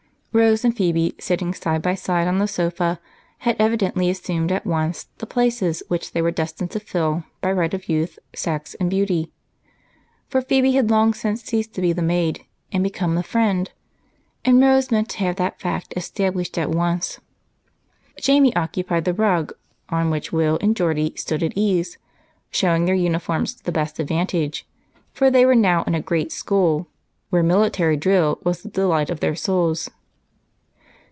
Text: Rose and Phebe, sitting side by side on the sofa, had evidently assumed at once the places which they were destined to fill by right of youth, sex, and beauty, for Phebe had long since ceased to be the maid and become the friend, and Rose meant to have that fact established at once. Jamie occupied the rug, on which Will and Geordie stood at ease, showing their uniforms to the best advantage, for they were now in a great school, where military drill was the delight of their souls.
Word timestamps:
Rose 0.33 0.63
and 0.63 0.73
Phebe, 0.73 1.13
sitting 1.19 1.53
side 1.53 1.81
by 1.81 1.93
side 1.93 2.25
on 2.25 2.37
the 2.37 2.47
sofa, 2.47 3.01
had 3.39 3.57
evidently 3.59 4.09
assumed 4.09 4.49
at 4.49 4.65
once 4.65 5.07
the 5.17 5.25
places 5.25 5.83
which 5.89 6.13
they 6.13 6.21
were 6.21 6.31
destined 6.31 6.71
to 6.71 6.79
fill 6.79 7.25
by 7.41 7.51
right 7.51 7.73
of 7.73 7.89
youth, 7.89 8.17
sex, 8.33 8.73
and 8.75 8.89
beauty, 8.89 9.29
for 10.29 10.41
Phebe 10.41 10.71
had 10.71 10.89
long 10.89 11.13
since 11.13 11.43
ceased 11.43 11.73
to 11.73 11.81
be 11.81 11.91
the 11.91 12.01
maid 12.01 12.45
and 12.71 12.81
become 12.81 13.15
the 13.15 13.23
friend, 13.23 13.71
and 14.45 14.61
Rose 14.61 14.89
meant 14.89 15.09
to 15.09 15.17
have 15.17 15.35
that 15.35 15.59
fact 15.59 15.93
established 15.97 16.57
at 16.57 16.69
once. 16.71 17.19
Jamie 18.17 18.55
occupied 18.55 19.03
the 19.03 19.13
rug, 19.13 19.51
on 19.89 20.09
which 20.09 20.31
Will 20.31 20.57
and 20.61 20.77
Geordie 20.77 21.13
stood 21.17 21.43
at 21.43 21.57
ease, 21.57 21.97
showing 22.49 22.85
their 22.85 22.95
uniforms 22.95 23.53
to 23.53 23.63
the 23.65 23.71
best 23.73 23.99
advantage, 23.99 24.65
for 25.11 25.29
they 25.29 25.45
were 25.45 25.55
now 25.55 25.83
in 25.83 25.93
a 25.93 25.99
great 25.99 26.31
school, 26.31 26.87
where 27.31 27.43
military 27.43 27.97
drill 27.97 28.39
was 28.45 28.61
the 28.63 28.69
delight 28.69 29.09
of 29.09 29.19
their 29.19 29.35
souls. 29.35 29.89